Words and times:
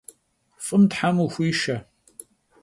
F'ım 0.65 0.83
them 0.91 1.15
vuxuişşe! 1.21 1.77